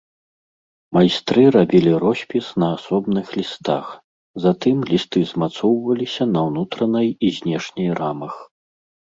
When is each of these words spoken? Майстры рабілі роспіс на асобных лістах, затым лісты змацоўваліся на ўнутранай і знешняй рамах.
Майстры 0.97 1.43
рабілі 1.55 1.91
роспіс 2.03 2.45
на 2.63 2.67
асобных 2.77 3.25
лістах, 3.39 3.85
затым 4.47 4.77
лісты 4.95 5.19
змацоўваліся 5.33 6.23
на 6.33 6.39
ўнутранай 6.49 7.07
і 7.29 7.31
знешняй 7.41 7.91
рамах. 8.03 8.33